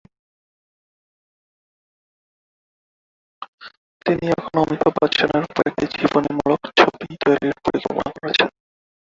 তিনি 4.05 4.25
এখন 4.31 4.53
অমিতাভ 4.57 4.91
বচ্চন-এর 4.97 5.43
উপর 5.43 5.63
একটি 5.69 5.85
জীবনীমূলক 5.93 6.61
ছবি 6.79 7.13
তৈরির 7.23 7.55
পরিকল্পনা 7.63 8.11
করছেন। 8.15 8.49